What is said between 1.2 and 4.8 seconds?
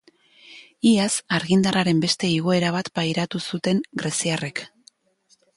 argindarraren beste igoera bat pairatu zuten greziarrek.